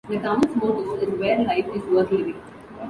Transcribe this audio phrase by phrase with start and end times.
[0.09, 2.41] The town's motto is Where Life Is Worth Living.